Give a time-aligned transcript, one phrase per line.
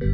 [0.00, 0.06] Hey,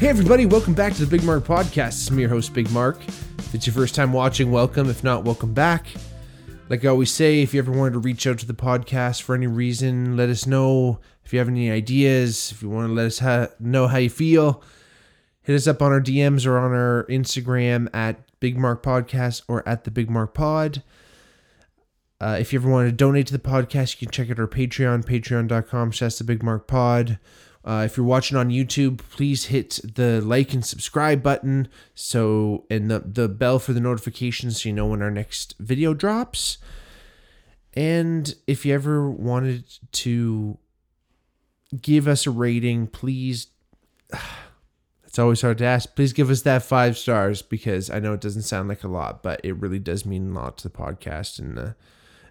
[0.00, 2.10] everybody, welcome back to the Big Mark Podcast.
[2.10, 3.06] I'm your host, Big Mark.
[3.06, 4.88] If it's your first time watching, welcome.
[4.88, 5.88] If not, welcome back.
[6.68, 9.34] Like I always say, if you ever wanted to reach out to the podcast for
[9.36, 10.98] any reason, let us know.
[11.24, 14.10] If you have any ideas, if you want to let us ha- know how you
[14.10, 14.62] feel,
[15.42, 19.66] hit us up on our DMs or on our Instagram at Big Mark Podcast or
[19.68, 20.82] at the Big Mark Pod.
[22.20, 24.48] Uh, if you ever want to donate to the podcast, you can check out our
[24.48, 27.18] Patreon, patreon.com slash the Big Mark Pod.
[27.66, 31.66] Uh, if you're watching on YouTube, please hit the like and subscribe button
[31.96, 35.92] so and the, the bell for the notifications so you know when our next video
[35.92, 36.58] drops.
[37.74, 40.58] And if you ever wanted to
[41.82, 43.48] give us a rating, please
[45.04, 45.96] it's always hard to ask.
[45.96, 49.24] Please give us that five stars because I know it doesn't sound like a lot,
[49.24, 51.74] but it really does mean a lot to the podcast and the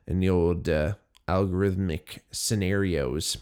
[0.07, 0.93] and the old uh,
[1.27, 3.37] algorithmic scenarios.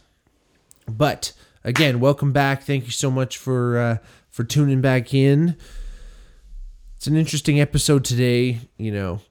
[0.87, 1.33] But
[1.63, 2.63] again, welcome back.
[2.63, 3.97] Thank you so much for uh,
[4.29, 5.55] for tuning back in.
[6.97, 8.59] It's an interesting episode today.
[8.77, 9.21] You know,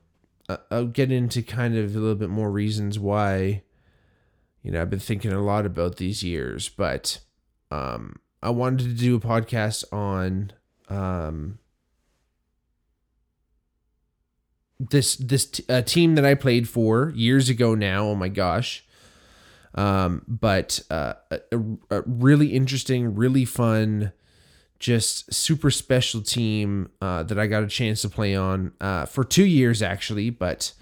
[0.71, 3.63] I'll get into kind of a little bit more reasons why.
[4.63, 7.19] You know, I've been thinking a lot about these years, but
[7.71, 10.53] um, I wanted to do a podcast on
[10.89, 11.59] um,
[14.79, 18.05] this this t- uh, team that I played for years ago now.
[18.05, 18.85] Oh my gosh.
[19.75, 24.13] Um, but uh, a, a, really interesting, really fun,
[24.79, 29.25] just super special team uh, that I got a chance to play on uh, for
[29.25, 30.73] two years actually, but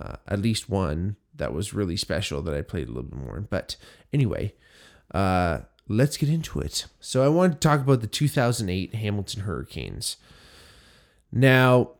[0.00, 3.40] uh, at least one that was really special that I played a little bit more.
[3.40, 3.76] But
[4.12, 4.54] anyway,
[5.14, 6.86] uh, let's get into it.
[7.00, 10.16] So I wanted to talk about the 2008 Hamilton Hurricanes.
[11.30, 11.92] Now,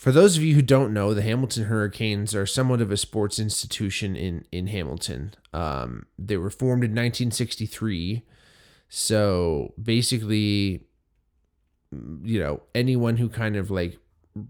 [0.00, 3.38] for those of you who don't know, the Hamilton Hurricanes are somewhat of a sports
[3.38, 5.34] institution in in Hamilton.
[5.52, 8.24] Um, they were formed in 1963,
[8.88, 10.86] so basically,
[12.22, 13.98] you know, anyone who kind of like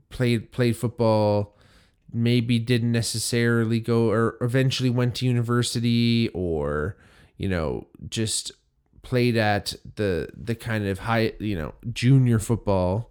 [0.09, 1.57] played played football,
[2.13, 6.97] maybe didn't necessarily go or eventually went to university or
[7.39, 8.53] you know just
[9.03, 13.10] played at the the kind of high you know junior football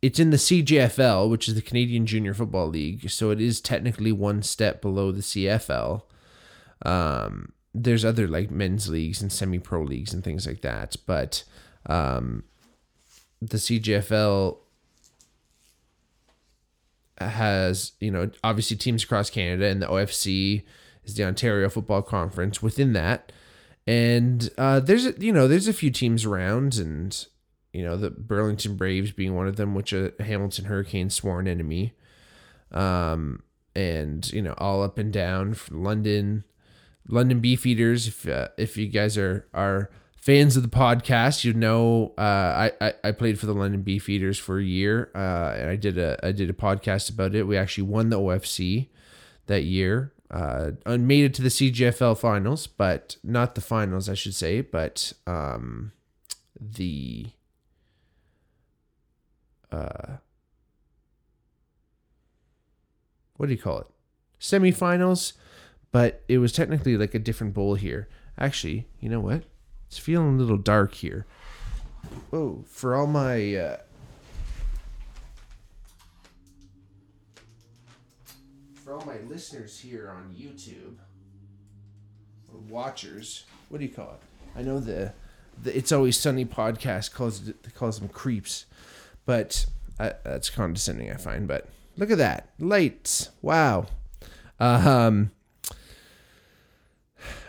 [0.00, 4.12] it's in the CJFL, which is the Canadian Junior Football League, so it is technically
[4.12, 6.02] one step below the CFL.
[6.82, 11.44] Um, there's other like men's leagues and semi-pro leagues and things like that, but
[11.86, 12.44] um,
[13.42, 14.58] the CJFL
[17.20, 20.62] has you know obviously teams across Canada, and the OFC
[21.04, 23.32] is the Ontario Football Conference within that.
[23.86, 27.26] And uh, there's you know there's a few teams around, and
[27.72, 31.94] you know, the Burlington Braves being one of them, which a Hamilton Hurricanes sworn enemy.
[32.72, 33.42] Um,
[33.74, 36.44] and you know, all up and down London,
[37.08, 38.08] London Beefeaters.
[38.08, 42.72] If uh, if you guys are are fans of the podcast, you know, uh, I,
[42.80, 46.18] I I played for the London Beefeaters for a year, uh, and I did a
[46.22, 47.44] I did a podcast about it.
[47.44, 48.88] We actually won the OFC
[49.46, 50.12] that year.
[50.30, 55.14] Uh, made it to the CJFL finals, but not the finals, I should say, but
[55.26, 55.92] um,
[56.60, 57.28] the
[59.72, 60.16] uh,
[63.36, 63.86] what do you call it?
[64.40, 65.32] Semifinals,
[65.92, 68.08] but it was technically like a different bowl here.
[68.38, 69.44] Actually, you know what?
[69.88, 71.26] It's feeling a little dark here.
[72.32, 73.76] Oh, for all my uh,
[78.74, 80.96] for all my listeners here on YouTube
[82.52, 84.58] or watchers, what do you call it?
[84.58, 85.12] I know the
[85.62, 88.66] the It's Always Sunny podcast calls it, calls them creeps.
[89.28, 89.66] But
[90.00, 91.46] uh, that's condescending, I find.
[91.46, 91.68] But
[91.98, 93.28] look at that lights!
[93.42, 93.84] Wow.
[94.58, 95.32] Um,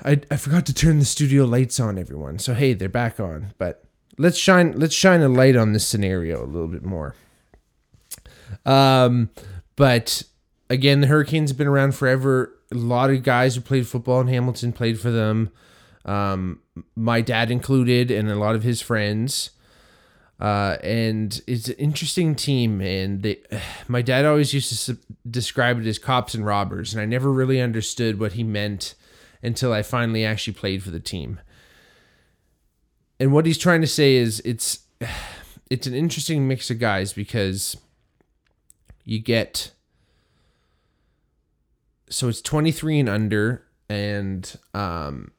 [0.03, 2.37] I I forgot to turn the studio lights on, everyone.
[2.37, 3.53] So hey, they're back on.
[3.57, 3.85] But
[4.17, 7.15] let's shine let's shine a light on this scenario a little bit more.
[8.65, 9.29] Um,
[9.77, 10.23] but
[10.69, 12.59] again, the Hurricanes have been around forever.
[12.73, 15.49] A lot of guys who played football in Hamilton played for them.
[16.03, 16.59] Um,
[16.97, 19.51] my dad included, and a lot of his friends.
[20.39, 22.81] Uh, and it's an interesting team.
[22.81, 23.39] And they,
[23.87, 24.97] my dad always used to
[25.29, 28.95] describe it as cops and robbers, and I never really understood what he meant
[29.41, 31.39] until I finally actually played for the team.
[33.19, 34.79] And what he's trying to say is it's
[35.69, 37.77] it's an interesting mix of guys because
[39.05, 39.71] you get
[42.09, 45.31] so it's 23 and under and um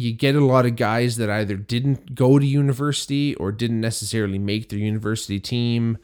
[0.00, 4.38] you get a lot of guys that either didn't go to university or didn't necessarily
[4.38, 5.98] make their university team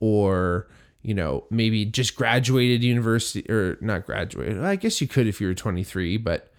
[0.00, 0.68] or
[1.02, 4.62] you know maybe just graduated university or not graduated.
[4.64, 6.52] I guess you could if you were 23 but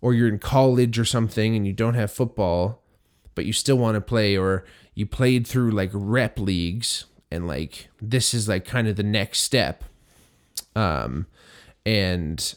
[0.00, 2.82] or you're in college or something and you don't have football
[3.34, 7.88] but you still want to play or you played through like rep leagues and like
[8.02, 9.84] this is like kind of the next step.
[10.74, 11.26] Um
[11.86, 12.54] and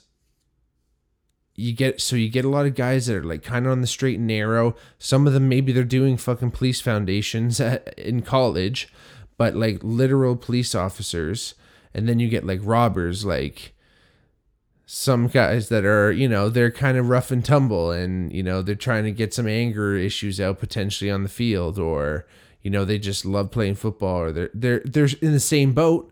[1.61, 3.81] you get so you get a lot of guys that are like kind of on
[3.81, 4.75] the straight and narrow.
[4.99, 8.91] Some of them maybe they're doing fucking police foundations at, in college,
[9.37, 11.55] but like literal police officers.
[11.93, 13.73] And then you get like robbers, like
[14.93, 18.61] some guys that are you know they're kind of rough and tumble, and you know
[18.61, 22.25] they're trying to get some anger issues out potentially on the field, or
[22.61, 26.11] you know they just love playing football, or they're they're they're in the same boat,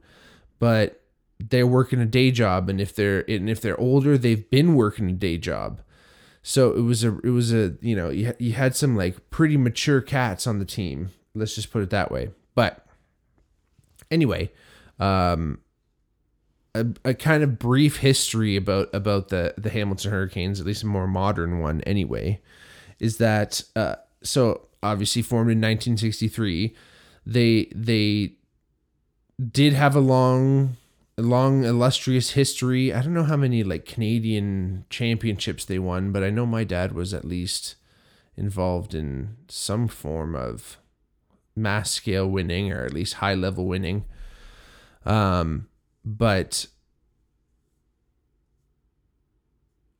[0.59, 0.98] but
[1.39, 5.09] they're working a day job and if they're and if they're older they've been working
[5.09, 5.81] a day job.
[6.41, 9.57] So it was a it was a you know you, you had some like pretty
[9.57, 11.11] mature cats on the team.
[11.33, 12.29] Let's just put it that way.
[12.55, 12.85] But
[14.11, 14.51] anyway
[14.99, 15.59] um
[16.75, 20.87] a, a kind of brief history about about the the hamilton hurricanes at least a
[20.87, 22.39] more modern one anyway
[22.99, 26.75] is that uh so obviously formed in 1963
[27.25, 28.33] they they
[29.51, 30.75] did have a long
[31.21, 32.93] long illustrious history.
[32.93, 36.93] I don't know how many like Canadian championships they won, but I know my dad
[36.93, 37.75] was at least
[38.35, 40.77] involved in some form of
[41.55, 44.05] mass scale winning or at least high level winning.
[45.05, 45.67] Um,
[46.05, 46.67] but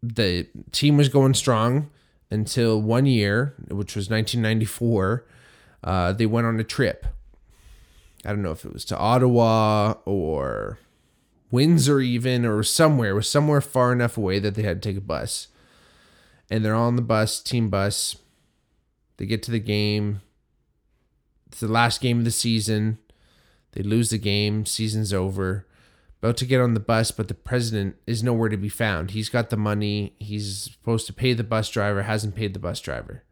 [0.01, 1.89] the team was going strong
[2.31, 5.25] until one year, which was 1994.
[5.83, 7.05] Uh, they went on a trip.
[8.25, 10.77] I don't know if it was to Ottawa or
[11.51, 15.01] Windsor even or somewhere was somewhere far enough away that they had to take a
[15.01, 15.47] bus.
[16.49, 18.17] And they're on the bus, team bus.
[19.17, 20.21] They get to the game.
[21.47, 22.99] It's the last game of the season.
[23.73, 24.65] They lose the game.
[24.65, 25.65] Season's over.
[26.21, 29.11] About to get on the bus, but the president is nowhere to be found.
[29.11, 30.15] He's got the money.
[30.19, 33.23] He's supposed to pay the bus driver, hasn't paid the bus driver.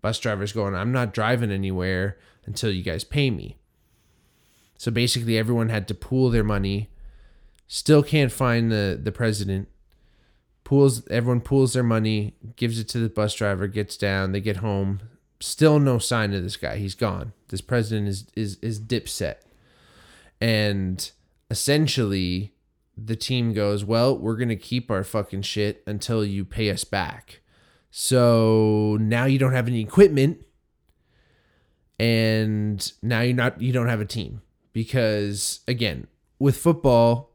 [0.00, 3.56] Bus driver's going, I'm not driving anywhere until you guys pay me.
[4.78, 6.88] So basically, everyone had to pool their money
[7.66, 9.68] Still can't find the the president.
[10.64, 14.58] Pools everyone pools their money, gives it to the bus driver, gets down, they get
[14.58, 15.00] home.
[15.40, 16.76] Still no sign of this guy.
[16.76, 17.32] He's gone.
[17.48, 19.36] This president is is is dipset.
[20.40, 21.10] And
[21.50, 22.54] essentially
[22.96, 26.84] the team goes, "Well, we're going to keep our fucking shit until you pay us
[26.84, 27.40] back."
[27.90, 30.46] So now you don't have any equipment
[31.98, 34.42] and now you're not you don't have a team
[34.72, 36.06] because again,
[36.38, 37.32] with football,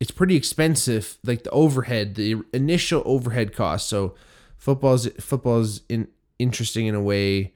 [0.00, 3.88] it's pretty expensive like the overhead the initial overhead cost.
[3.88, 4.14] So
[4.56, 6.08] football's football's in
[6.38, 7.52] interesting in a way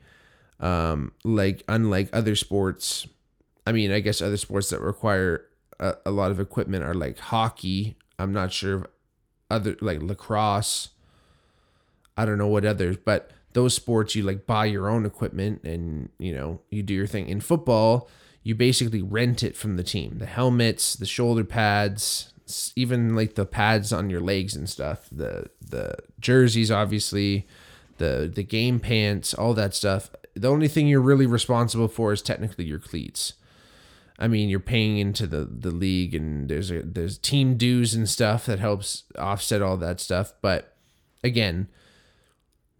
[0.61, 3.08] um like unlike other sports.
[3.67, 5.46] I mean i guess other sports that require
[5.81, 7.96] a, a lot of equipment are like hockey.
[8.19, 8.87] I'm not sure if
[9.50, 10.91] other like lacrosse.
[12.17, 16.11] I don't know what others but those sports you like buy your own equipment and
[16.19, 17.26] you know you do your thing.
[17.26, 18.11] In football
[18.43, 22.34] you basically rent it from the team the helmets the shoulder pads
[22.76, 27.46] even like the pads on your legs and stuff, the the jerseys, obviously,
[27.98, 30.10] the the game pants, all that stuff.
[30.34, 33.34] The only thing you're really responsible for is technically your cleats.
[34.19, 38.08] I mean, you're paying into the the league, and there's a there's team dues and
[38.08, 40.32] stuff that helps offset all that stuff.
[40.41, 40.77] But
[41.22, 41.69] again,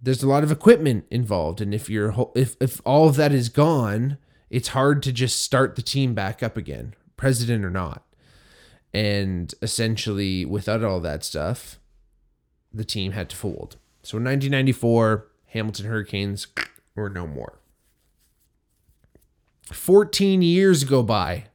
[0.00, 3.49] there's a lot of equipment involved, and if you're if if all of that is
[3.49, 4.18] gone,
[4.50, 8.04] it's hard to just start the team back up again, president or not.
[8.95, 11.81] And essentially, without all that stuff,
[12.73, 13.77] the team had to fold.
[14.03, 16.47] So in 1994, Hamilton Hurricanes
[16.95, 17.59] were no more.
[19.73, 21.47] 14 years go by.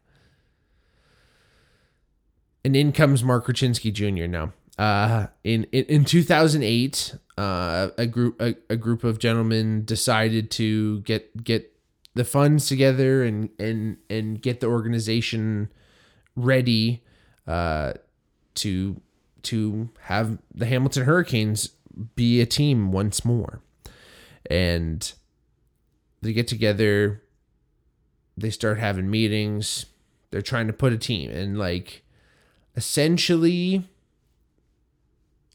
[2.65, 4.27] And in comes Mark Rucinski Jr.
[4.27, 4.51] now.
[4.77, 10.99] Uh, in, in, in 2008, uh, a group a, a group of gentlemen decided to
[11.01, 11.73] get get
[12.13, 15.71] the funds together and and and get the organization
[16.35, 17.01] ready
[17.49, 17.93] uh,
[18.53, 19.01] to
[19.41, 21.69] to have the Hamilton Hurricanes
[22.15, 23.61] be a team once more.
[24.49, 25.11] And
[26.21, 27.23] they get together,
[28.37, 29.87] they start having meetings,
[30.29, 32.03] they're trying to put a team and like
[32.75, 33.83] essentially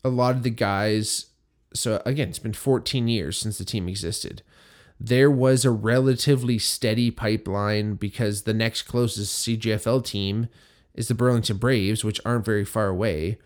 [0.03, 1.27] a lot of the guys
[1.75, 4.43] so again, it's been 14 years since the team existed.
[4.99, 10.49] There was a relatively steady pipeline because the next closest CJFL team
[10.95, 13.39] is the Burlington Braves, which aren't very far away,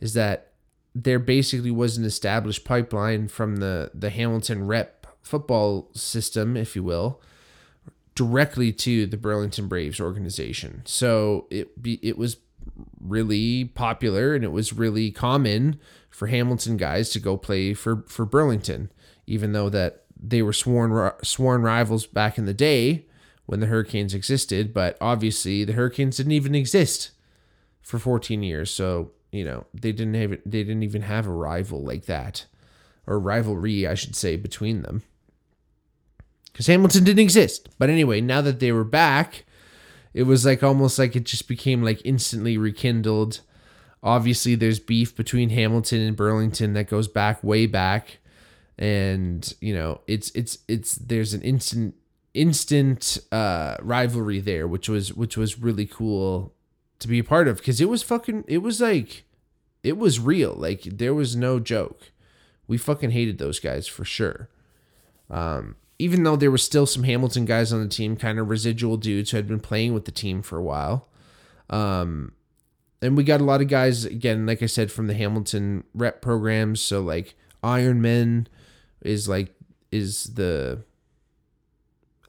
[0.00, 0.52] is that
[0.94, 6.82] there basically was an established pipeline from the the Hamilton rep football system, if you
[6.82, 7.20] will,
[8.14, 10.82] directly to the Burlington Braves organization.
[10.84, 12.36] So it be it was
[13.00, 15.78] really popular and it was really common
[16.10, 18.90] for Hamilton guys to go play for for Burlington,
[19.26, 23.06] even though that they were sworn sworn rivals back in the day
[23.46, 24.72] when the Hurricanes existed.
[24.72, 27.10] But obviously, the Hurricanes didn't even exist
[27.82, 31.82] for 14 years, so you know they didn't have they didn't even have a rival
[31.82, 32.46] like that,
[33.06, 35.02] or rivalry, I should say, between them.
[36.52, 37.68] Because Hamilton didn't exist.
[37.78, 39.44] But anyway, now that they were back,
[40.12, 43.40] it was like almost like it just became like instantly rekindled.
[44.02, 48.18] Obviously, there's beef between Hamilton and Burlington that goes back way back,
[48.78, 51.96] and you know it's it's it's there's an instant
[52.34, 56.52] instant uh, rivalry there, which was which was really cool
[56.98, 57.58] to be a part of.
[57.58, 59.24] Because it was fucking it was like
[59.82, 60.54] it was real.
[60.54, 62.10] Like there was no joke.
[62.66, 64.48] We fucking hated those guys for sure.
[65.30, 68.96] Um, even though there were still some hamilton guys on the team kind of residual
[68.96, 71.08] dudes who had been playing with the team for a while.
[71.70, 72.32] Um,
[73.00, 76.20] and we got a lot of guys again like i said from the hamilton rep
[76.20, 76.80] programs.
[76.80, 78.48] So like iron men
[79.02, 79.54] is like
[79.92, 80.84] is the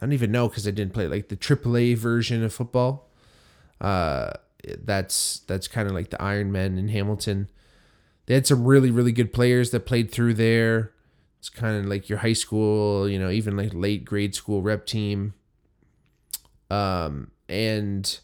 [0.01, 3.09] i don't even know because i didn't play like the aaa version of football
[3.81, 4.31] uh
[4.83, 7.49] that's that's kind of like the Iron Men in Hamilton.
[8.25, 10.91] They had some really really good players that played through there.
[11.39, 14.85] It's kind of like your high school, you know, even like late grade school rep
[14.85, 15.33] team.
[16.71, 18.19] Um, and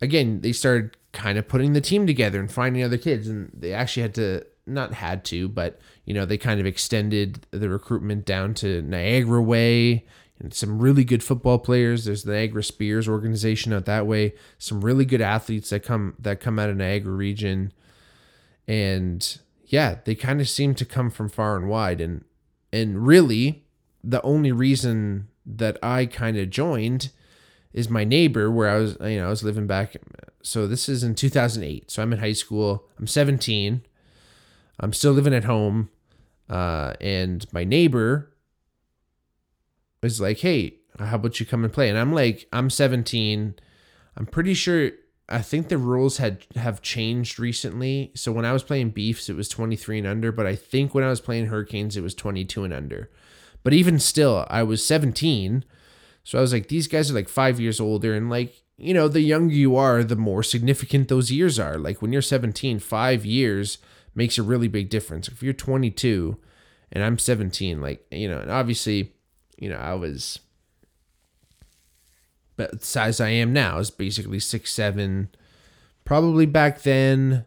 [0.00, 3.72] again, they started kind of putting the team together and finding other kids, and they
[3.72, 8.24] actually had to not had to, but you know, they kind of extended the recruitment
[8.24, 10.06] down to Niagara Way
[10.42, 12.04] and some really good football players.
[12.04, 14.34] There's the Niagara Spears organization out that way.
[14.58, 17.72] Some really good athletes that come that come out of Niagara region,
[18.66, 22.00] and yeah, they kind of seem to come from far and wide.
[22.00, 22.24] And
[22.72, 23.64] and really,
[24.02, 27.10] the only reason that I kind of joined
[27.72, 29.96] is my neighbor, where I was you know I was living back.
[30.42, 31.90] So this is in 2008.
[31.90, 32.88] So I'm in high school.
[32.98, 33.82] I'm 17.
[34.80, 35.88] I'm still living at home.
[36.50, 38.31] Uh, and my neighbor
[40.02, 41.88] is like, hey, how about you come and play?
[41.88, 43.54] And I'm like, I'm 17.
[44.16, 44.90] I'm pretty sure
[45.28, 48.12] I think the rules had have changed recently.
[48.14, 51.04] So when I was playing Beefs, it was 23 and under, but I think when
[51.04, 53.10] I was playing Hurricanes, it was 22 and under.
[53.62, 55.64] But even still, I was 17.
[56.24, 58.14] So I was like, these guys are like five years older.
[58.14, 61.78] And like, you know, the younger you are, the more significant those years are.
[61.78, 63.78] Like when you're 17, five years
[64.14, 65.28] makes a really big difference.
[65.28, 66.36] If you're 22
[66.90, 69.14] and I'm 17, like, you know, and obviously
[69.62, 70.40] you know, I was
[72.56, 75.28] but the size I am now is basically six seven.
[76.04, 77.44] Probably back then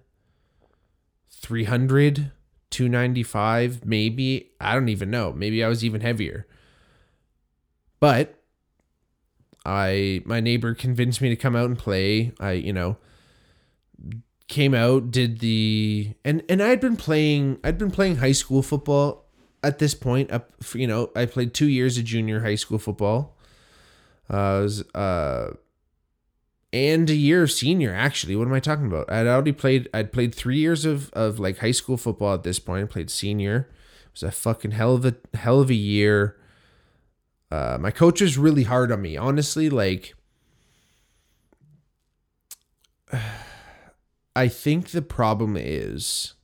[1.29, 2.31] 300,
[2.69, 4.51] 295, maybe.
[4.61, 5.33] I don't even know.
[5.33, 6.47] Maybe I was even heavier.
[7.99, 8.41] But
[9.65, 12.31] I my neighbor convinced me to come out and play.
[12.39, 12.95] I, you know,
[14.47, 19.24] came out, did the and and I'd been playing I'd been playing high school football
[19.65, 23.35] at this point up you know i played two years of junior high school football.
[24.29, 25.53] Uh, was, uh
[26.73, 28.35] and a year of senior actually.
[28.35, 29.11] What am i talking about?
[29.11, 32.59] I'd already played i'd played three years of of like high school football at this
[32.59, 32.83] point.
[32.83, 33.69] I played senior.
[34.05, 36.37] It was a fucking hell of a hell of a year.
[37.51, 39.17] Uh my coach was really hard on me.
[39.17, 40.13] Honestly like
[44.35, 46.34] i think the problem is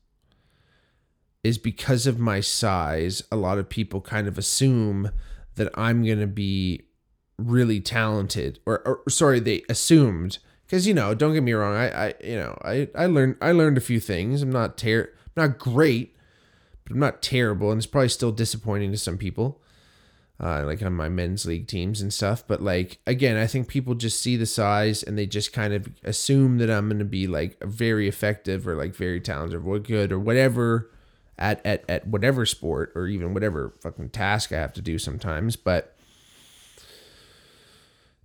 [1.43, 5.12] is because of my size, a lot of people kind of assume
[5.55, 6.83] that I'm going to be
[7.38, 12.07] really talented or, or sorry, they assumed because you know, don't get me wrong, I,
[12.07, 14.41] I you know, I I learned I learned a few things.
[14.41, 16.15] I'm not ter not great,
[16.83, 19.62] but I'm not terrible and it's probably still disappointing to some people.
[20.39, 22.43] Uh, like on my men's league teams and stuff.
[22.48, 25.88] But like again, I think people just see the size and they just kind of
[26.03, 30.19] assume that I'm gonna be like very effective or like very talented or good or
[30.19, 30.89] whatever
[31.41, 35.55] at, at, at whatever sport or even whatever fucking task I have to do sometimes.
[35.55, 35.95] But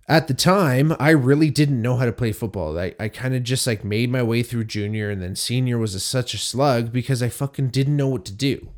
[0.07, 2.77] at the time, I really didn't know how to play football.
[2.79, 5.95] I, I kind of just like made my way through junior and then senior was
[5.95, 8.69] a, such a slug because I fucking didn't know what to do.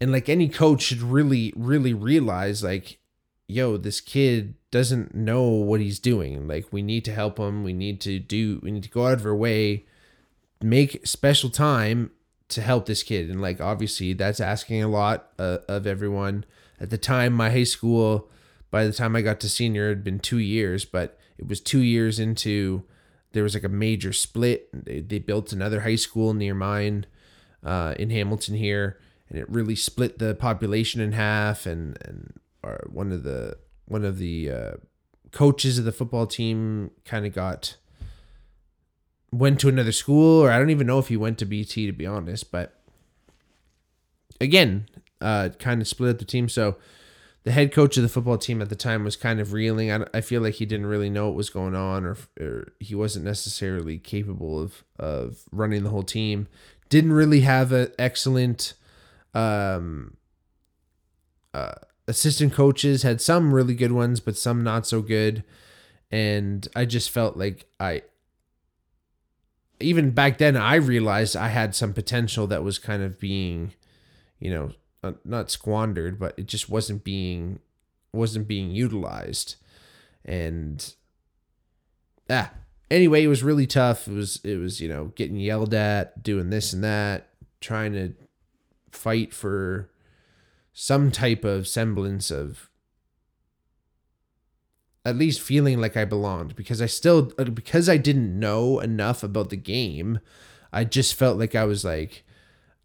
[0.00, 2.98] And like any coach should really, really realize like,
[3.48, 6.46] yo, this kid doesn't know what he's doing.
[6.46, 7.64] Like we need to help him.
[7.64, 9.84] We need to do, we need to go out of our way,
[10.62, 12.12] make special time
[12.50, 16.44] to help this kid and like obviously that's asking a lot uh, of everyone
[16.80, 18.28] at the time my high school
[18.70, 21.60] by the time i got to senior it had been two years but it was
[21.60, 22.82] two years into
[23.32, 27.06] there was like a major split they, they built another high school near mine
[27.64, 31.66] uh, in Hamilton here, and it really split the population in half.
[31.66, 32.40] And and
[32.86, 34.72] one of the one of the uh,
[35.32, 37.76] coaches of the football team kind of got
[39.32, 41.92] went to another school, or I don't even know if he went to BT to
[41.92, 42.50] be honest.
[42.50, 42.74] But
[44.40, 44.88] again,
[45.20, 46.48] uh, kind of split up the team.
[46.48, 46.76] So
[47.44, 49.90] the head coach of the football team at the time was kind of reeling.
[49.90, 52.94] I, I feel like he didn't really know what was going on, or, or he
[52.94, 56.48] wasn't necessarily capable of of running the whole team.
[56.88, 58.74] Didn't really have an excellent
[59.32, 60.16] um,
[61.54, 61.74] uh,
[62.08, 63.02] assistant coaches.
[63.02, 65.44] Had some really good ones, but some not so good.
[66.10, 68.02] And I just felt like I,
[69.80, 73.72] even back then, I realized I had some potential that was kind of being,
[74.38, 77.60] you know, not squandered, but it just wasn't being
[78.12, 79.56] wasn't being utilized.
[80.24, 80.94] And
[82.28, 82.52] ah,
[82.90, 84.08] anyway, it was really tough.
[84.08, 87.28] It was it was, you know, getting yelled at, doing this and that,
[87.60, 88.14] trying to
[88.90, 89.90] fight for
[90.72, 92.69] some type of semblance of
[95.04, 99.50] at least feeling like I belonged because I still because I didn't know enough about
[99.50, 100.20] the game,
[100.72, 102.24] I just felt like I was like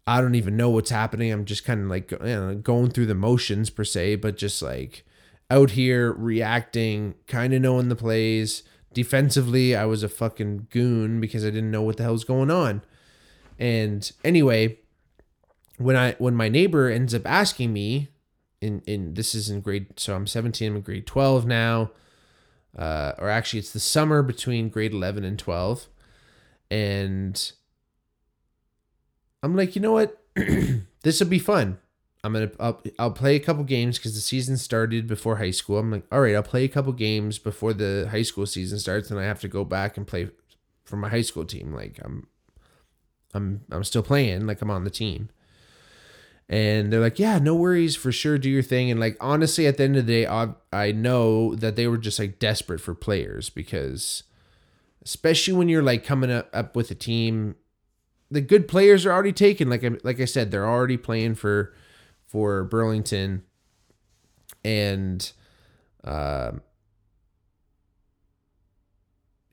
[0.06, 1.32] I don't even know what's happening.
[1.32, 4.62] I'm just kind of like you know, going through the motions per se, but just
[4.62, 5.04] like
[5.50, 8.62] out here reacting, kind of knowing the plays.
[8.94, 12.82] Defensively, I was a fucking goon because I didn't know what the hell's going on.
[13.58, 14.78] And anyway,
[15.76, 18.08] when I when my neighbor ends up asking me
[18.60, 21.90] in in this is in grade so I'm 17, I'm in grade 12 now.
[22.76, 25.88] Uh, or actually it's the summer between grade 11 and 12
[26.70, 27.52] and
[29.42, 30.22] I'm like, you know what?
[31.02, 31.78] this will be fun.
[32.24, 35.78] I'm gonna I'll, I'll play a couple games because the season started before high school.
[35.78, 39.10] I'm like, all right, I'll play a couple games before the high school season starts,
[39.10, 40.30] and I have to go back and play
[40.84, 41.72] for my high school team.
[41.72, 42.26] Like I'm,
[43.32, 44.46] I'm I'm still playing.
[44.46, 45.28] Like I'm on the team.
[46.48, 48.90] And they're like, yeah, no worries, for sure, do your thing.
[48.90, 51.98] And like honestly, at the end of the day, I I know that they were
[51.98, 54.22] just like desperate for players because,
[55.04, 57.56] especially when you're like coming up up with a team
[58.30, 59.70] the good players are already taken.
[59.70, 61.74] Like I like I said, they're already playing for
[62.26, 63.44] for Burlington,
[64.64, 65.30] and
[66.04, 66.52] uh,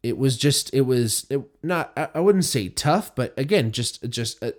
[0.01, 4.09] it was just it was it, not I, I wouldn't say tough, but again, just
[4.09, 4.51] just uh,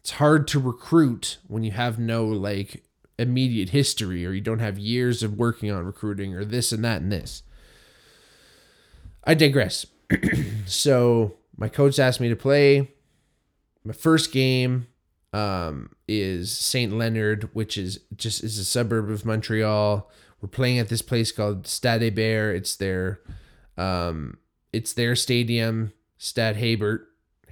[0.00, 2.84] it's hard to recruit when you have no like
[3.18, 7.02] immediate history or you don't have years of working on recruiting or this and that
[7.02, 7.42] and this.
[9.24, 9.86] I digress.
[10.66, 12.90] so my coach asked me to play
[13.84, 14.86] my first game
[15.32, 20.10] um, is Saint Leonard, which is just is a suburb of Montreal.
[20.40, 22.52] We're playing at this place called Stade Bear.
[22.54, 23.20] It's their
[23.76, 24.38] um,
[24.72, 27.04] it's their stadium, Stade Hébert.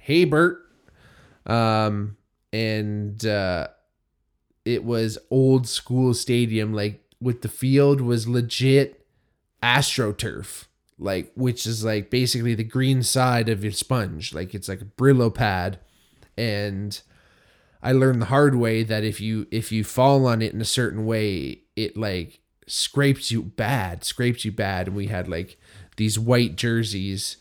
[0.07, 0.57] Hébert.
[1.45, 2.17] Um,
[2.51, 3.67] and uh,
[4.65, 9.05] it was old school stadium, like with the field was legit
[9.61, 10.65] astroturf
[10.99, 14.33] like which is like basically the green side of your sponge.
[14.33, 15.79] Like it's like a brillo pad.
[16.37, 16.99] And
[17.81, 20.65] I learned the hard way that if you if you fall on it in a
[20.65, 24.87] certain way, it like scrapes you bad, scrapes you bad.
[24.87, 25.57] And we had like
[25.95, 27.37] these white jerseys,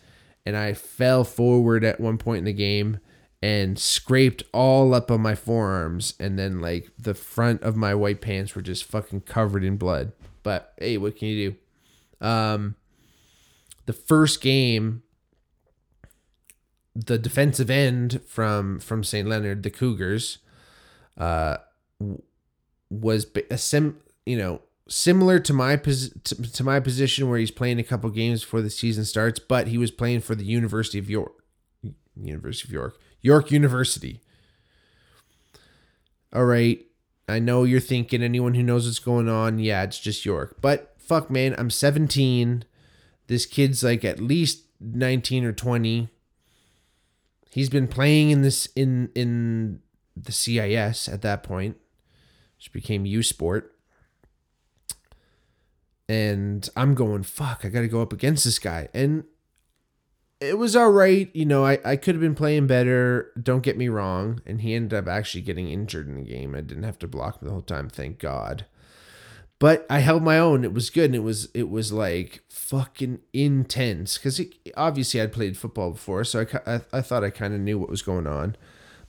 [0.47, 3.01] and I fell forward at one point in the game
[3.41, 8.21] and scraped all up on my forearms, and then like the front of my white
[8.21, 10.13] pants were just fucking covered in blood.
[10.43, 11.51] But hey, what can you
[12.21, 12.27] do?
[12.27, 12.75] Um,
[13.87, 15.03] the first game
[17.07, 19.29] the defensive end from from St.
[19.29, 20.39] Leonard, the Cougars,
[21.17, 21.59] uh,
[22.91, 27.51] was a sim, you know, similar to my pos- to, to my position where he's
[27.51, 30.99] playing a couple games before the season starts, but he was playing for the University
[30.99, 31.33] of York,
[32.21, 34.21] University of York, York University.
[36.33, 36.85] All right,
[37.29, 40.59] I know you're thinking anyone who knows what's going on, yeah, it's just York.
[40.61, 42.65] But fuck man, I'm 17.
[43.27, 46.09] This kid's like at least 19 or 20
[47.51, 49.81] He's been playing in this in in
[50.17, 51.77] the CIS at that point,
[52.57, 53.75] which became U Sport.
[56.09, 58.89] And I'm going, fuck, I gotta go up against this guy.
[58.95, 59.25] And
[60.41, 61.31] it was all right.
[61.35, 63.33] You know, I, I could have been playing better.
[63.41, 64.41] Don't get me wrong.
[64.47, 66.55] And he ended up actually getting injured in the game.
[66.55, 68.65] I didn't have to block him the whole time, thank God
[69.59, 70.65] but I held my own.
[70.65, 74.41] It was good, and it was it was like fucking intense because
[74.77, 77.91] obviously I'd played football before, so I I, I thought I kind of knew what
[77.91, 78.57] was going on,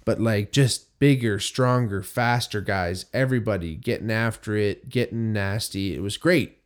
[0.06, 5.96] but like just bigger, stronger, faster guys, everybody getting after it, getting nasty.
[5.96, 6.59] It was great,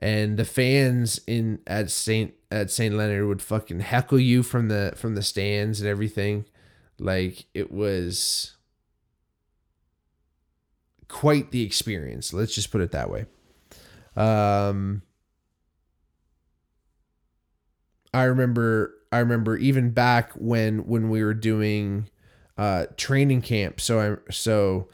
[0.00, 4.94] and the fans in at Saint at Saint Leonard would fucking heckle you from the
[4.96, 6.46] from the stands and everything.
[6.98, 8.56] Like it was
[11.06, 12.32] quite the experience.
[12.32, 13.26] Let's just put it that way.
[14.16, 15.02] Um
[18.14, 22.08] I remember I remember even back when when we were doing
[22.56, 23.82] uh training camp.
[23.82, 24.88] So I so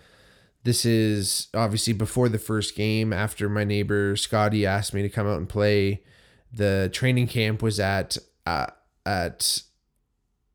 [0.66, 5.26] this is obviously before the first game after my neighbor Scotty asked me to come
[5.26, 6.02] out and play.
[6.52, 8.66] The training camp was at uh,
[9.06, 9.62] at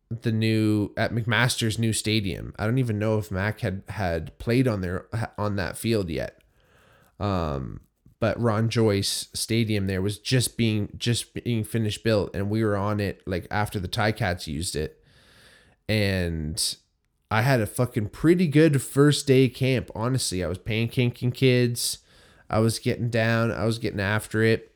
[0.09, 2.53] the new at McMaster's new stadium.
[2.59, 6.41] I don't even know if Mac had had played on there on that field yet.
[7.17, 7.79] Um,
[8.19, 12.75] but Ron Joyce Stadium there was just being just being finished built, and we were
[12.75, 15.01] on it like after the Ticats used it,
[15.87, 16.75] and
[17.31, 19.89] I had a fucking pretty good first day camp.
[19.95, 21.99] Honestly, I was pancaking kids,
[22.49, 24.75] I was getting down, I was getting after it.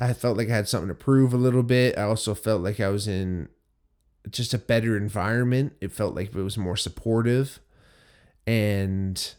[0.00, 1.96] I felt like I had something to prove a little bit.
[1.96, 3.48] I also felt like I was in
[4.28, 5.74] just a better environment.
[5.80, 7.60] It felt like it was more supportive.
[8.44, 9.34] And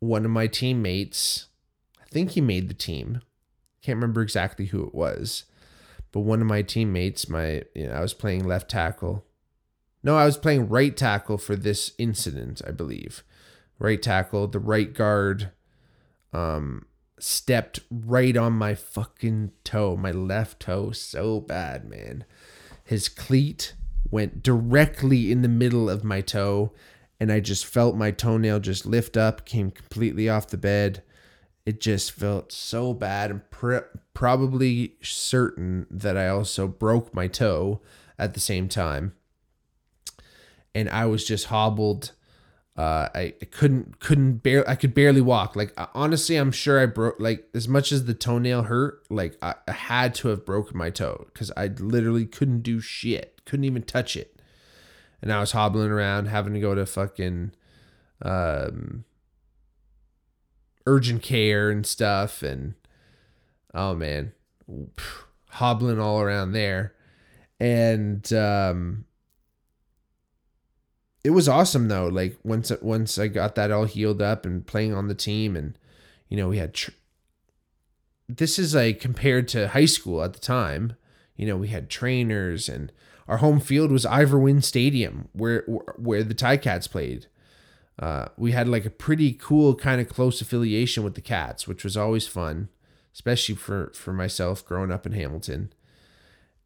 [0.00, 1.48] one of my teammates,
[2.00, 3.20] I think he made the team.
[3.82, 5.44] Can't remember exactly who it was.
[6.12, 9.24] But one of my teammates, my you know, I was playing left tackle.
[10.02, 13.24] No, I was playing right tackle for this incident, I believe.
[13.78, 15.50] Right tackle, the right guard
[16.32, 16.86] um
[17.18, 22.24] stepped right on my fucking toe, my left toe, so bad, man.
[22.84, 23.74] His cleat
[24.10, 26.72] went directly in the middle of my toe,
[27.20, 31.02] and I just felt my toenail just lift up, came completely off the bed.
[31.64, 33.50] It just felt so bad.
[33.50, 37.80] Pr- probably certain that I also broke my toe
[38.18, 39.14] at the same time.
[40.74, 42.12] And I was just hobbled
[42.74, 45.56] uh, I, I couldn't couldn't bear I could barely walk.
[45.56, 49.04] Like honestly, I'm sure I broke like as much as the toenail hurt.
[49.10, 53.42] Like I, I had to have broken my toe because I literally couldn't do shit.
[53.44, 54.40] Couldn't even touch it,
[55.20, 57.52] and I was hobbling around, having to go to fucking
[58.22, 59.04] um,
[60.86, 62.42] urgent care and stuff.
[62.42, 62.74] And
[63.74, 64.32] oh man,
[65.50, 66.94] hobbling all around there,
[67.60, 69.04] and um,
[71.24, 72.08] it was awesome though.
[72.08, 75.78] Like once once I got that all healed up and playing on the team, and
[76.28, 76.74] you know we had.
[76.74, 76.90] Tr-
[78.28, 80.96] this is like compared to high school at the time.
[81.36, 82.92] You know we had trainers, and
[83.28, 85.62] our home field was Ivor Wynne Stadium, where
[85.96, 87.26] where the Ticats played.
[88.02, 91.84] Uh, we had like a pretty cool kind of close affiliation with the Cats, which
[91.84, 92.68] was always fun,
[93.14, 95.72] especially for for myself growing up in Hamilton.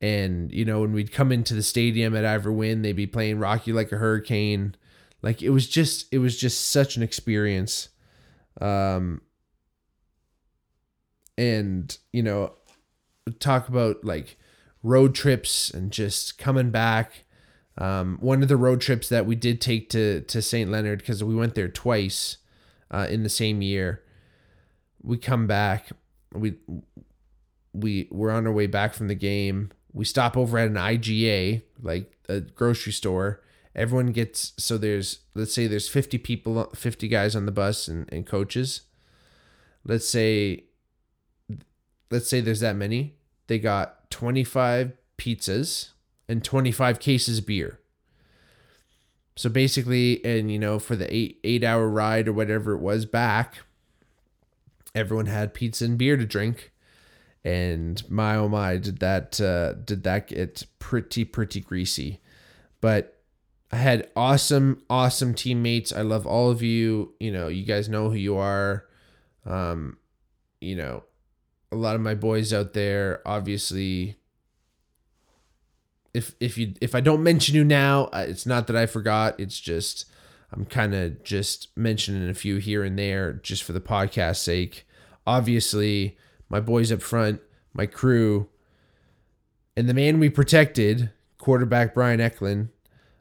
[0.01, 3.39] And, you know, when we'd come into the stadium at Ivor Wynne, they'd be playing
[3.39, 4.77] "Rock You Like a Hurricane.
[5.21, 7.91] Like it was just it was just such an experience.
[8.59, 9.21] Um
[11.37, 12.55] and, you know,
[13.41, 14.39] talk about like
[14.83, 17.26] road trips and just coming back.
[17.79, 20.71] Um, one of the road trips that we did take to to St.
[20.71, 22.39] Leonard because we went there twice
[22.91, 24.03] uh, in the same year.
[25.03, 25.89] We come back,
[26.33, 26.55] we
[27.73, 31.63] we were on our way back from the game, we stop over at an IGA,
[31.83, 33.43] like a grocery store.
[33.75, 38.07] Everyone gets so there's let's say there's 50 people 50 guys on the bus and,
[38.13, 38.83] and coaches.
[39.85, 40.65] Let's say
[42.11, 43.17] let's say there's that many.
[43.47, 45.91] They got 25 pizzas
[46.29, 47.81] and 25 cases of beer.
[49.37, 53.05] So basically, and you know, for the eight eight hour ride or whatever it was
[53.05, 53.59] back,
[54.95, 56.73] everyone had pizza and beer to drink.
[57.45, 62.21] And my oh my did that uh, did that get pretty pretty greasy.
[62.81, 63.13] But
[63.71, 65.93] i had awesome awesome teammates.
[65.93, 67.13] I love all of you.
[67.21, 68.87] You know you guys know who you are.
[69.45, 69.99] Um
[70.63, 71.05] you know
[71.71, 74.17] a lot of my boys out there obviously
[76.17, 79.61] if if you if i don't mention you now it's not that i forgot it's
[79.61, 80.07] just
[80.53, 84.87] i'm kind of just mentioning a few here and there just for the podcast sake
[85.27, 86.17] obviously
[86.49, 87.41] my boys up front,
[87.73, 88.49] my crew,
[89.77, 92.69] and the man we protected, quarterback Brian Eklund.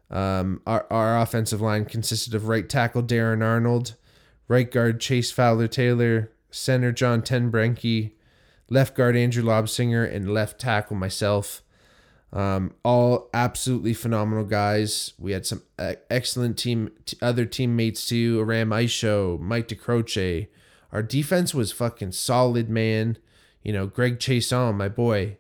[0.10, 3.96] Um, our, our offensive line consisted of right tackle Darren Arnold,
[4.48, 8.12] right guard Chase Fowler Taylor, center John Tenbrenke,
[8.70, 11.64] left guard Andrew Lobsinger, and left tackle myself.
[12.36, 15.14] Um, all absolutely phenomenal guys.
[15.18, 18.42] We had some excellent team, t- other teammates too.
[18.42, 20.50] Aram Isho, Mike DeCroce,
[20.92, 23.18] our defense was fucking solid, man.
[23.64, 25.38] You know, Greg Chason, my boy.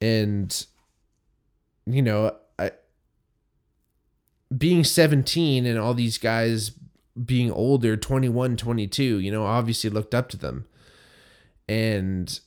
[0.00, 0.64] And
[1.84, 2.70] you know, I
[4.56, 6.70] being 17 and all these guys
[7.24, 10.66] being older, 21, 22, you know, obviously looked up to them.
[11.68, 12.38] And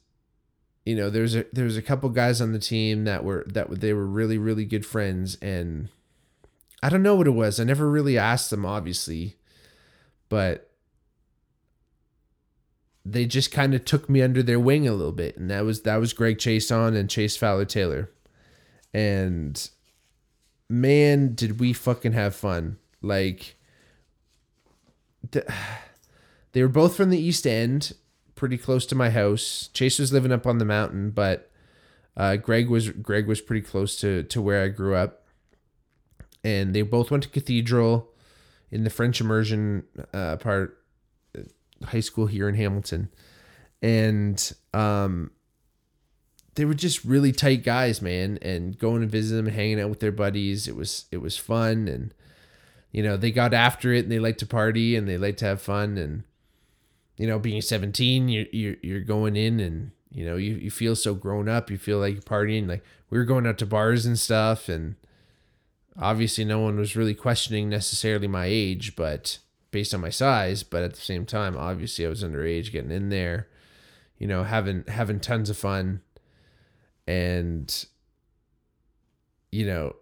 [0.86, 3.82] you know, there's a there was a couple guys on the team that were that
[3.82, 5.89] they were really really good friends, and
[6.82, 7.60] I don't know what it was.
[7.60, 9.38] I never really asked them, obviously,
[10.30, 10.72] but
[13.06, 15.84] they just kind of took me under their wing a little bit, and that was
[15.84, 18.10] that was Greg Chase on and Chase Fowler Taylor,
[18.94, 19.70] and
[20.67, 22.78] man, did we fucking have fun!
[23.04, 23.56] Like,
[25.30, 25.46] the,
[26.54, 27.94] they were both from the East End,
[28.42, 29.70] pretty close to my house.
[29.72, 31.52] Chase was living up on the mountain, but
[32.18, 35.28] uh, Greg was Greg was pretty close to to where I grew up,
[36.44, 38.10] and they both went to Cathedral
[38.72, 40.84] in the French immersion uh, part
[41.86, 43.10] high school here in Hamilton,
[43.80, 45.30] and um,
[46.56, 48.40] they were just really tight guys, man.
[48.42, 51.88] And going to visit them hanging out with their buddies, it was it was fun,
[51.88, 52.12] and
[52.92, 55.46] you know they got after it and they liked to party and they liked to
[55.46, 56.24] have fun, and
[57.17, 60.95] you know being seventeen, you you you're going in and you know you, you feel
[60.95, 62.67] so grown up, you feel like you're partying.
[62.67, 64.95] Like we were going out to bars and stuff, and
[65.97, 69.39] obviously no one was really questioning necessarily my age, but
[69.71, 73.10] based on my size, but at the same time, obviously I was underage getting in
[73.10, 73.47] there,
[74.17, 76.02] you know, having having tons of fun
[77.08, 77.86] and
[79.52, 79.95] you know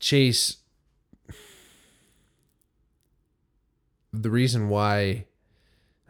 [0.00, 0.56] Chase
[4.12, 5.26] the reason why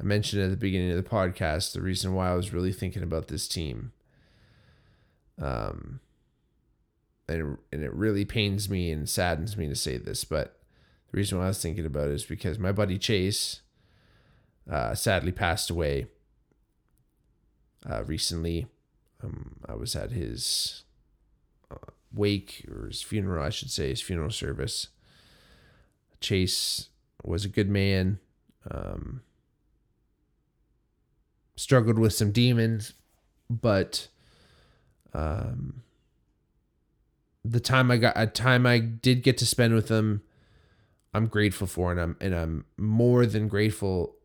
[0.03, 3.03] I mentioned at the beginning of the podcast, the reason why I was really thinking
[3.03, 3.93] about this team
[5.41, 6.01] um
[7.29, 10.59] and and it really pains me and saddens me to say this, but
[11.11, 13.61] the reason why I was thinking about it is because my buddy Chase
[14.71, 16.07] uh, sadly passed away
[17.89, 18.67] uh, recently.
[19.23, 20.85] Um, I was at his
[21.71, 24.89] uh, wake or his funeral, I should say, his funeral service.
[26.21, 26.89] Chase
[27.25, 28.19] was a good man.
[28.71, 29.23] Um,
[31.63, 32.93] struggled with some demons,
[33.49, 34.09] but
[35.15, 35.83] um,
[37.45, 40.23] the time I got, a time I did get to spend with him
[41.15, 44.17] I'm grateful for, and I'm and I'm more than grateful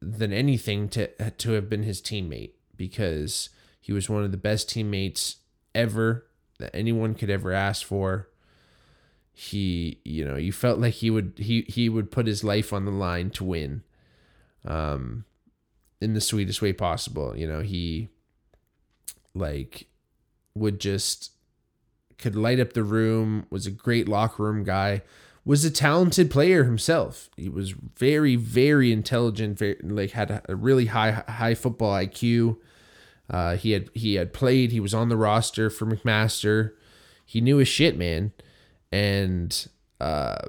[0.00, 4.68] than anything to to have been his teammate because he was one of the best
[4.68, 5.36] teammates
[5.74, 6.26] ever
[6.58, 8.28] that anyone could ever ask for.
[9.34, 12.84] He, you know, you felt like he would he he would put his life on
[12.84, 13.82] the line to win,
[14.64, 15.24] um,
[16.02, 17.36] in the sweetest way possible.
[17.36, 18.08] You know, he
[19.34, 19.86] like
[20.54, 21.32] would just
[22.18, 23.46] could light up the room.
[23.50, 25.02] Was a great locker room guy
[25.44, 27.28] was a talented player himself.
[27.36, 29.58] He was very, very intelligent.
[29.58, 32.58] Very, like had a really high, high football IQ.
[33.28, 34.72] Uh, he had he had played.
[34.72, 36.72] He was on the roster for McMaster.
[37.24, 38.32] He knew his shit, man.
[38.92, 39.68] And
[40.00, 40.48] uh,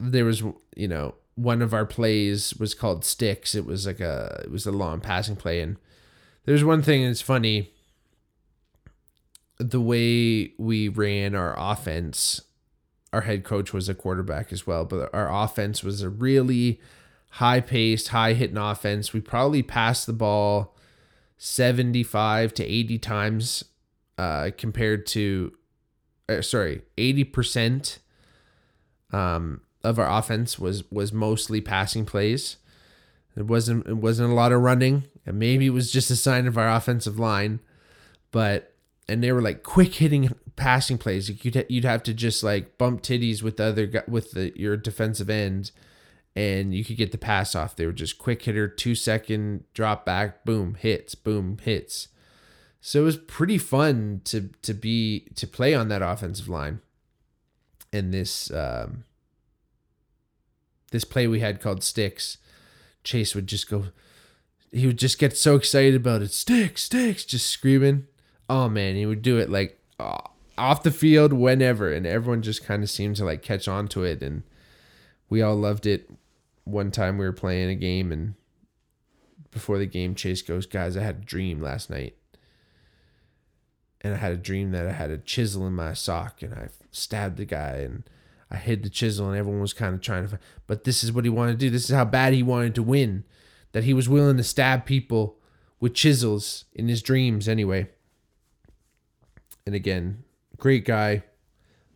[0.00, 0.42] there was,
[0.76, 3.54] you know, one of our plays was called sticks.
[3.54, 5.76] It was like a it was a long passing play, and
[6.44, 7.74] there's one thing that's funny
[9.58, 12.40] the way we ran our offense,
[13.12, 16.80] our head coach was a quarterback as well, but our offense was a really
[17.30, 19.12] high paced, high hitting offense.
[19.12, 20.76] We probably passed the ball
[21.38, 23.64] 75 to 80 times
[24.18, 25.52] uh, compared to,
[26.28, 27.98] uh, sorry, 80%
[29.12, 32.56] um, of our offense was was mostly passing plays.
[33.36, 36.46] It wasn't it wasn't a lot of running, and maybe it was just a sign
[36.46, 37.60] of our offensive line,
[38.32, 38.74] but
[39.08, 41.44] and they were like quick hitting passing plays.
[41.44, 45.28] You'd you'd have to just like bump titties with the other with the your defensive
[45.28, 45.72] end,
[46.34, 47.76] and you could get the pass off.
[47.76, 52.08] They were just quick hitter, two second drop back, boom hits, boom hits.
[52.80, 56.80] So it was pretty fun to to be to play on that offensive line.
[57.92, 59.04] And this um,
[60.94, 62.38] this play we had called sticks,
[63.02, 63.86] Chase would just go.
[64.72, 66.32] He would just get so excited about it.
[66.32, 68.06] Sticks, sticks, just screaming
[68.48, 70.18] oh man, he would do it like uh,
[70.56, 74.04] off the field whenever, and everyone just kind of seemed to like catch on to
[74.04, 74.42] it, and
[75.28, 76.10] we all loved it.
[76.64, 78.34] One time we were playing a game, and
[79.50, 82.16] before the game, Chase goes, "Guys, I had a dream last night."
[84.00, 86.68] And I had a dream that I had a chisel in my sock and I
[86.90, 88.02] stabbed the guy and
[88.54, 91.12] I hid the chisel and everyone was kind of trying to find, but this is
[91.12, 91.70] what he wanted to do.
[91.70, 93.24] This is how bad he wanted to win.
[93.72, 95.38] That he was willing to stab people
[95.80, 97.88] with chisels in his dreams anyway
[99.66, 100.24] and again,
[100.58, 101.24] great guy.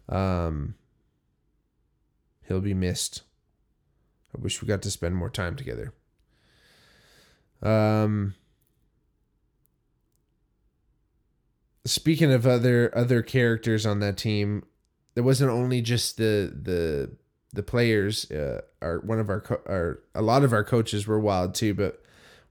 [0.09, 0.75] Um,
[2.47, 3.23] he'll be missed.
[4.35, 5.93] I wish we got to spend more time together.
[7.63, 8.35] Um,
[11.85, 14.65] speaking of other other characters on that team,
[15.19, 17.11] it wasn't only just the the
[17.53, 18.31] the players.
[18.31, 21.75] Uh, our one of our co- our a lot of our coaches were wild too,
[21.75, 22.01] but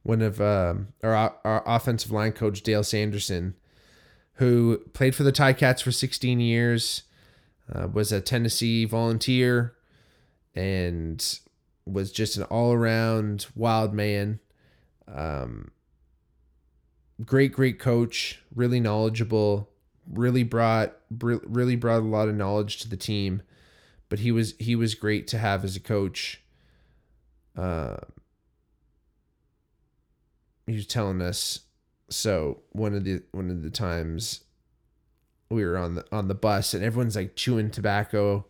[0.04, 3.56] one of um, our our offensive line coach Dale Sanderson,
[4.34, 7.04] who played for the Ticats for 16 years,
[7.74, 9.74] uh, was a Tennessee volunteer,
[10.54, 11.40] and
[11.86, 14.42] was just an all around wild man.
[15.08, 15.72] Um,
[17.24, 19.70] great, great coach, really knowledgeable,
[20.12, 23.42] really brought really brought a lot of knowledge to the team.
[24.10, 26.42] But he was he was great to have as a coach.
[27.58, 27.98] Uh,
[30.66, 31.62] he was telling us
[32.10, 34.42] so one of the one of the times
[35.50, 38.46] we were on the on the bus and everyone's like chewing tobacco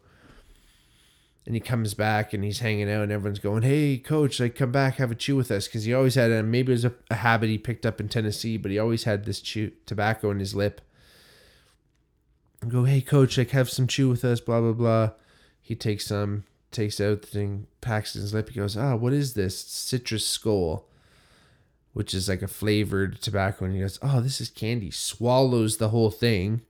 [1.45, 4.71] and he comes back and he's hanging out and everyone's going hey coach like come
[4.71, 6.93] back have a chew with us because he always had a maybe it was a,
[7.09, 10.39] a, habit he picked up in tennessee but he always had this chew tobacco in
[10.39, 10.81] his lip
[12.61, 15.11] and go hey coach like have some chew with us blah blah blah
[15.61, 19.13] he takes some takes out the thing packs in his lip he goes ah what
[19.13, 20.87] is this citrus Skoal
[21.97, 23.65] which is like a flavored tobacco.
[23.65, 24.91] And he goes, Oh, this is candy.
[24.91, 26.61] Swallows the whole thing,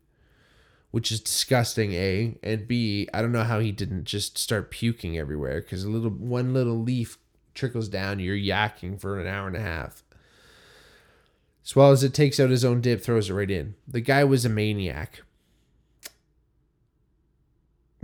[0.92, 2.38] which is disgusting, A.
[2.42, 6.12] And B, I don't know how he didn't just start puking everywhere because a little
[6.12, 7.18] one little leaf
[7.54, 10.02] trickles down, you're yakking for an hour and a half.
[11.62, 13.76] Swallows it, takes out his own dip, throws it right in.
[13.86, 15.24] The guy was a maniac.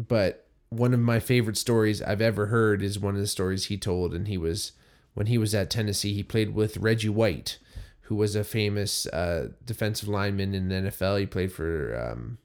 [0.08, 3.78] But one of my favorite stories I've ever heard is one of the stories he
[3.78, 4.72] told, and he was
[5.14, 7.60] when he was at Tennessee, he played with Reggie White,
[8.02, 11.20] who was a famous uh, defensive lineman in the NFL.
[11.20, 12.38] He played for um,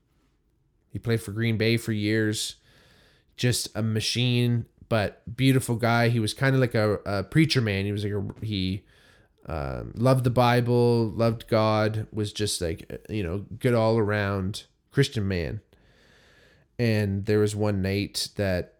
[0.90, 2.56] he played for Green Bay for years.
[3.36, 6.08] Just a machine, but beautiful guy.
[6.08, 7.84] He was kind of like a, a, preacher man.
[7.84, 8.84] He was like a, he
[9.46, 15.26] uh, loved the Bible, loved God, was just like you know good all around Christian
[15.28, 15.60] man.
[16.78, 18.74] And there was one night that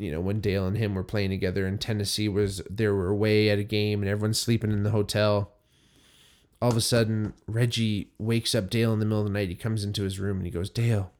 [0.00, 3.50] you know, when Dale and him were playing together in Tennessee was they were away
[3.50, 5.52] at a game and everyone's sleeping in the hotel.
[6.62, 9.50] All of a sudden, Reggie wakes up Dale in the middle of the night.
[9.50, 11.12] He comes into his room and he goes, Dale,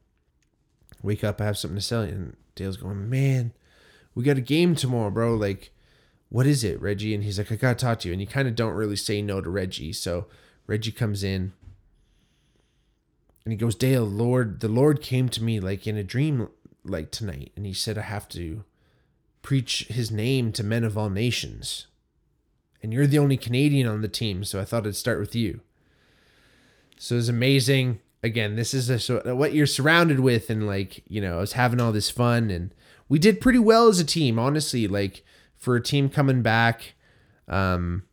[1.03, 1.39] wake up.
[1.39, 2.11] I have something to tell you.
[2.11, 3.53] And Dale's going, man,
[4.15, 5.35] we got a game tomorrow, bro.
[5.35, 5.71] Like,
[6.29, 7.13] what is it, Reggie?
[7.13, 8.13] And he's like, I got to talk to you.
[8.13, 9.93] And you kind of don't really say no to Reggie.
[9.93, 10.25] So
[10.65, 11.53] Reggie comes in
[13.43, 16.49] and he goes, Dale, Lord, the Lord came to me like in a dream
[16.83, 17.51] like tonight.
[17.55, 18.63] And he said, I have to
[19.41, 21.87] preach his name to men of all nations.
[22.83, 25.61] And you're the only Canadian on the team, so I thought I'd start with you.
[26.97, 27.99] So it's amazing.
[28.23, 31.53] Again, this is a, so, what you're surrounded with, and like, you know, I was
[31.53, 32.73] having all this fun, and
[33.09, 34.87] we did pretty well as a team, honestly.
[34.87, 35.23] Like,
[35.61, 36.95] for a team coming back
[37.47, 38.03] um,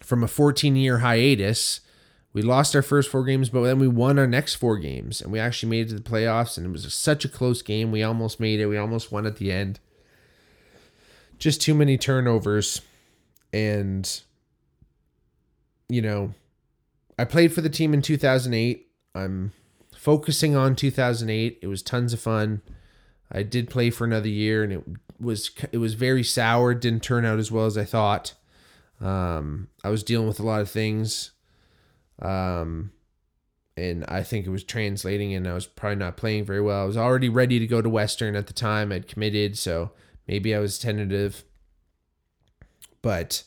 [0.00, 1.80] from a 14 year hiatus,
[2.32, 5.30] we lost our first four games, but then we won our next four games, and
[5.30, 7.92] we actually made it to the playoffs, and it was such a close game.
[7.92, 9.80] We almost made it, we almost won at the end
[11.42, 12.82] just too many turnovers.
[13.52, 14.08] And,
[15.88, 16.34] you know,
[17.18, 18.86] I played for the team in 2008.
[19.16, 19.50] I'm
[19.96, 21.58] focusing on 2008.
[21.60, 22.62] It was tons of fun.
[23.30, 24.84] I did play for another year, and it
[25.18, 26.74] was it was very sour.
[26.74, 28.34] Didn't turn out as well as I thought.
[29.00, 31.32] Um, I was dealing with a lot of things,
[32.22, 32.92] um,
[33.76, 36.82] and I think it was translating, and I was probably not playing very well.
[36.82, 38.92] I was already ready to go to Western at the time.
[38.92, 39.92] I'd committed, so
[40.26, 41.44] Maybe I was tentative,
[43.00, 43.42] but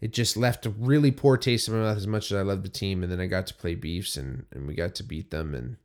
[0.00, 2.64] it just left a really poor taste in my mouth as much as I loved
[2.64, 3.02] the team.
[3.02, 5.76] And then I got to play Beefs and, and we got to beat them and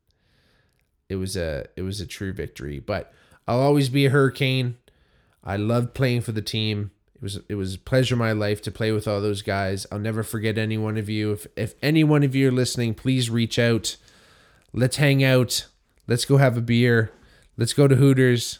[1.07, 2.79] it was a it was a true victory.
[2.79, 3.13] But
[3.47, 4.77] I'll always be a hurricane.
[5.43, 6.91] I loved playing for the team.
[7.25, 9.87] It was it was a pleasure my life to play with all those guys.
[9.91, 11.31] I'll never forget any one of you.
[11.31, 13.97] If if any one of you are listening, please reach out.
[14.73, 15.65] Let's hang out.
[16.05, 17.11] Let's go have a beer.
[17.57, 18.59] Let's go to Hooters.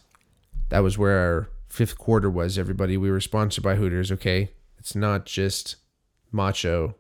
[0.70, 2.98] That was where our fifth quarter was, everybody.
[2.98, 4.50] We were sponsored by Hooters, okay?
[4.80, 5.76] It's not just
[6.32, 6.96] macho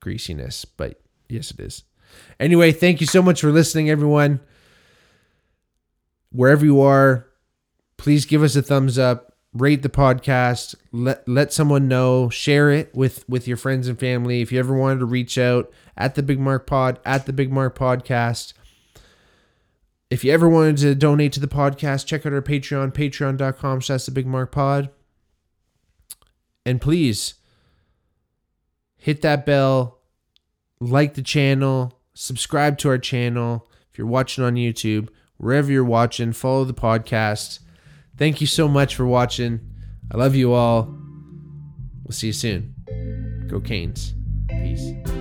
[0.00, 1.84] greasiness, but yes, it is.
[2.40, 4.40] Anyway, thank you so much for listening, everyone.
[6.32, 7.28] Wherever you are,
[7.96, 9.25] please give us a thumbs up,
[9.58, 14.40] rate the podcast, let let someone know, share it with with your friends and family.
[14.40, 17.52] If you ever wanted to reach out at the Big Mark Pod, at the Big
[17.52, 18.52] Mark Podcast,
[20.10, 24.04] if you ever wanted to donate to the podcast, check out our Patreon, patreon.com slash
[24.04, 24.90] the Big Mark Pod.
[26.64, 27.34] And please
[28.96, 29.98] hit that bell,
[30.80, 33.68] like the channel, subscribe to our channel.
[33.90, 37.60] If you're watching on YouTube, wherever you're watching, follow the podcast.
[38.18, 39.60] Thank you so much for watching.
[40.10, 40.94] I love you all.
[42.04, 42.74] We'll see you soon.
[43.48, 44.14] Go Canes.
[44.48, 45.15] Peace.